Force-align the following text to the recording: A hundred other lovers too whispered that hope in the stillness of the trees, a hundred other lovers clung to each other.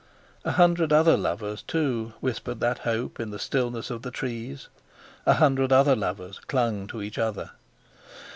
A 0.43 0.53
hundred 0.53 0.91
other 0.91 1.15
lovers 1.15 1.61
too 1.61 2.13
whispered 2.21 2.59
that 2.59 2.79
hope 2.79 3.19
in 3.19 3.29
the 3.29 3.37
stillness 3.37 3.91
of 3.91 4.01
the 4.01 4.09
trees, 4.09 4.67
a 5.27 5.35
hundred 5.35 5.71
other 5.71 5.95
lovers 5.95 6.39
clung 6.39 6.87
to 6.87 7.03
each 7.03 7.19
other. 7.19 7.51